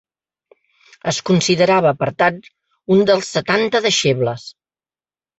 Es 1.09 1.17
considerava, 1.29 1.91
per 1.99 2.07
tant, 2.21 2.39
un 2.95 3.03
dels 3.11 3.29
Setanta 3.35 3.83
deixebles. 3.87 4.47